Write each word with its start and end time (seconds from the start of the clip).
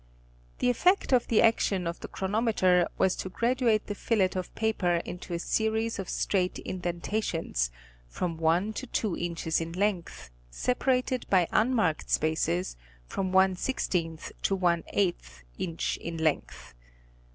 The 0.57 0.71
effect 0.71 1.13
of 1.13 1.27
the 1.27 1.43
action 1.43 1.85
of 1.85 1.99
the 1.99 2.07
chronometer 2.07 2.87
was 2.97 3.15
to 3.17 3.29
graduate 3.29 3.85
the 3.85 3.93
fillet 3.93 4.31
of 4.35 4.51
paper 4.55 4.95
into 5.05 5.31
a 5.31 5.37
series 5.37 5.99
of 5.99 6.09
straight 6.09 6.57
indentations, 6.57 7.69
from 8.07 8.37
one 8.37 8.73
to 8.73 8.87
two 8.87 9.15
inches 9.15 9.61
in 9.61 9.73
length, 9.73 10.31
separated 10.49 11.27
by 11.29 11.47
unmarked 11.51 12.09
spaces 12.09 12.77
from 13.05 13.31
;% 13.05 13.31
to 13.31 13.37
¢ 14.57 15.33
inch 15.59 15.97
in 15.97 16.17
length. 16.17 16.73